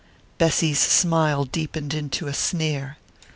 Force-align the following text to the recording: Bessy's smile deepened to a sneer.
Bessy's 0.39 0.79
smile 0.79 1.45
deepened 1.45 2.11
to 2.13 2.25
a 2.25 2.33
sneer. 2.33 2.97